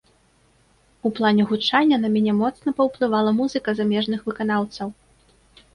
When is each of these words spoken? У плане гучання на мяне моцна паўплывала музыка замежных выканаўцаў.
У 1.09 1.11
плане 1.19 1.45
гучання 1.51 1.97
на 2.07 2.11
мяне 2.15 2.33
моцна 2.41 2.75
паўплывала 2.81 3.31
музыка 3.43 3.69
замежных 3.83 4.19
выканаўцаў. 4.33 4.87